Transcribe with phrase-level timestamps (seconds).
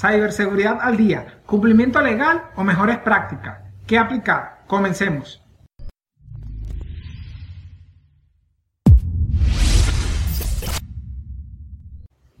[0.00, 3.58] Ciberseguridad al día, cumplimiento legal o mejores prácticas.
[3.84, 4.62] ¿Qué aplicar?
[4.68, 5.42] Comencemos.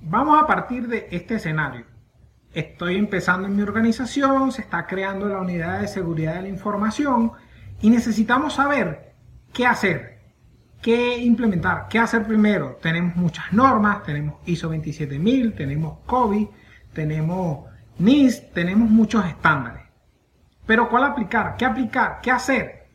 [0.00, 1.84] Vamos a partir de este escenario.
[2.52, 7.32] Estoy empezando en mi organización, se está creando la unidad de seguridad de la información
[7.82, 9.16] y necesitamos saber
[9.52, 10.20] qué hacer,
[10.80, 12.78] qué implementar, qué hacer primero.
[12.80, 16.46] Tenemos muchas normas, tenemos ISO 27000, tenemos COVID,
[16.98, 17.66] tenemos
[18.00, 19.84] NIS, tenemos muchos estándares.
[20.66, 21.54] Pero ¿cuál aplicar?
[21.56, 22.18] ¿Qué aplicar?
[22.20, 22.88] ¿Qué hacer?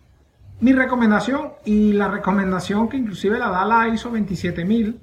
[0.60, 5.00] Mi recomendación y la recomendación que inclusive la da la ISO 27000,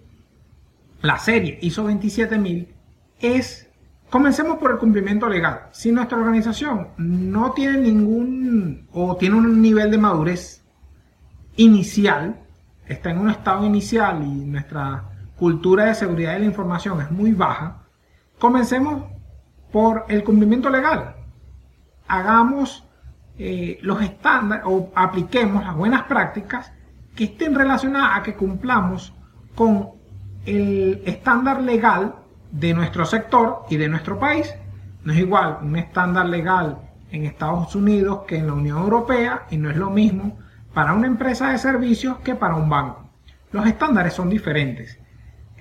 [1.01, 2.75] la serie ISO 27000,
[3.21, 3.71] es
[4.11, 5.69] comencemos por el cumplimiento legal.
[5.71, 10.63] Si nuestra organización no tiene ningún o tiene un nivel de madurez
[11.57, 12.39] inicial,
[12.87, 15.05] está en un estado inicial y nuestra
[15.37, 17.81] cultura de seguridad de la información es muy baja,
[18.41, 19.05] Comencemos
[19.71, 21.15] por el cumplimiento legal.
[22.09, 22.89] Hagamos
[23.39, 26.73] eh, los estándares o apliquemos las buenas prácticas
[27.15, 29.13] que estén relacionadas a que cumplamos
[29.55, 29.91] con
[30.47, 32.15] el estándar legal
[32.51, 34.55] de nuestro sector y de nuestro país.
[35.05, 36.79] No es igual un estándar legal
[37.11, 40.39] en Estados Unidos que en la Unión Europea y no es lo mismo
[40.73, 43.05] para una empresa de servicios que para un banco.
[43.53, 44.99] Los estándares son diferentes.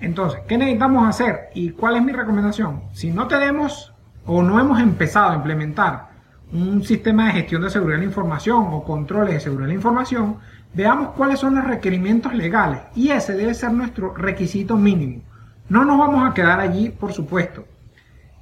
[0.00, 1.50] Entonces, ¿qué necesitamos hacer?
[1.54, 2.82] ¿Y cuál es mi recomendación?
[2.92, 3.92] Si no tenemos
[4.26, 6.10] o no hemos empezado a implementar
[6.52, 9.78] un sistema de gestión de seguridad de la información o controles de seguridad de la
[9.78, 10.38] información,
[10.74, 15.22] veamos cuáles son los requerimientos legales y ese debe ser nuestro requisito mínimo.
[15.68, 17.64] No nos vamos a quedar allí, por supuesto.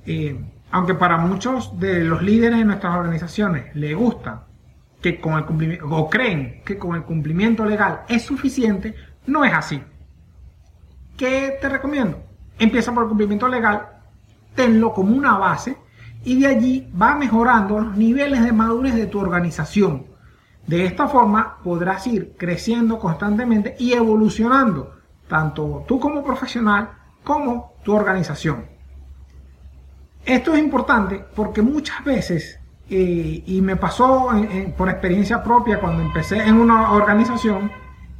[0.06, 4.44] Eh, aunque para muchos de los líderes de nuestras organizaciones les gusta
[5.02, 8.94] que con el cumplimiento, o creen que con el cumplimiento legal es suficiente,
[9.26, 9.82] no es así.
[11.18, 12.22] ¿Qué te recomiendo?
[12.60, 13.88] Empieza por el cumplimiento legal,
[14.54, 15.76] tenlo como una base
[16.24, 20.06] y de allí va mejorando los niveles de madurez de tu organización.
[20.68, 24.92] De esta forma podrás ir creciendo constantemente y evolucionando,
[25.26, 26.90] tanto tú como profesional
[27.24, 28.66] como tu organización.
[30.24, 34.30] Esto es importante porque muchas veces, eh, y me pasó
[34.76, 37.72] por experiencia propia cuando empecé en una organización,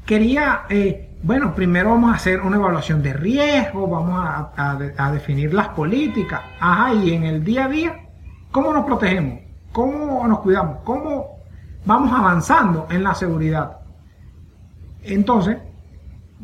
[0.04, 5.68] quería eh, bueno, primero vamos a hacer una evaluación de riesgo, vamos a, definir las
[5.68, 6.40] políticas.
[6.60, 8.08] Ajá, y en el día a día,
[8.52, 9.40] ¿cómo nos protegemos?
[9.72, 10.78] ¿Cómo nos cuidamos?
[10.84, 11.40] ¿Cómo
[11.84, 13.78] vamos avanzando en la seguridad?
[15.02, 15.58] Entonces,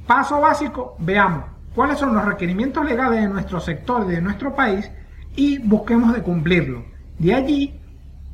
[0.06, 4.90] paso básico, veamos cuáles son los requerimientos legales de nuestro sector, de nuestro país,
[5.36, 6.84] y busquemos de cumplirlo.
[7.18, 7.80] De allí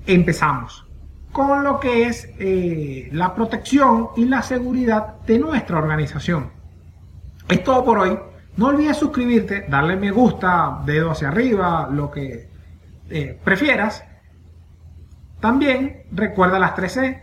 [0.06, 0.89] empezamos
[1.32, 6.50] con lo que es eh, la protección y la seguridad de nuestra organización.
[7.48, 8.18] Es todo por hoy.
[8.56, 12.48] No olvides suscribirte, darle me gusta, dedo hacia arriba, lo que
[13.08, 14.04] eh, prefieras.
[15.40, 17.22] También recuerda las 3C.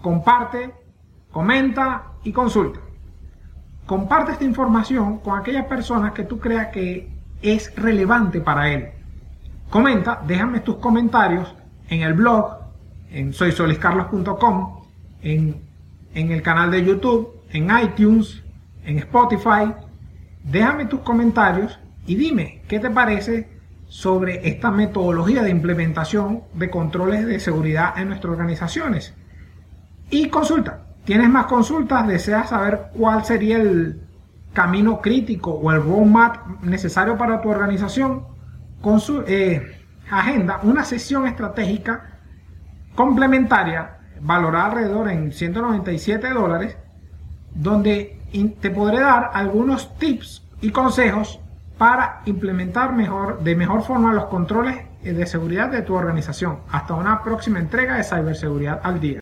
[0.00, 0.74] Comparte,
[1.30, 2.80] comenta y consulta.
[3.86, 7.10] Comparte esta información con aquellas personas que tú creas que
[7.40, 8.90] es relevante para él.
[9.70, 11.54] Comenta, déjame tus comentarios
[11.88, 12.61] en el blog
[13.12, 14.82] en soysoliscarlos.com,
[15.22, 15.56] en,
[16.14, 18.42] en el canal de YouTube, en iTunes,
[18.84, 19.72] en Spotify.
[20.44, 23.48] Déjame tus comentarios y dime qué te parece
[23.86, 29.14] sobre esta metodología de implementación de controles de seguridad en nuestras organizaciones.
[30.10, 30.86] Y consulta.
[31.04, 32.06] ¿Tienes más consultas?
[32.06, 34.00] ¿Deseas saber cuál sería el
[34.52, 38.24] camino crítico o el roadmap necesario para tu organización?
[39.26, 39.78] Eh,
[40.10, 42.11] agenda una sesión estratégica
[42.94, 46.76] complementaria valorada alrededor en 197 dólares,
[47.54, 48.20] donde
[48.60, 51.40] te podré dar algunos tips y consejos
[51.76, 56.60] para implementar mejor, de mejor forma los controles de seguridad de tu organización.
[56.70, 59.21] Hasta una próxima entrega de ciberseguridad al día.